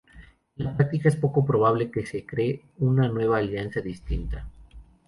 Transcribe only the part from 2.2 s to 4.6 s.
cree una nueva alianza distinta.